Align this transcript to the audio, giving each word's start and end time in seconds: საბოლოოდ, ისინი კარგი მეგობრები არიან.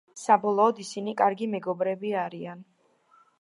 საბოლოოდ, 0.19 0.79
ისინი 0.83 1.13
კარგი 1.19 1.49
მეგობრები 1.51 2.15
არიან. 2.23 2.65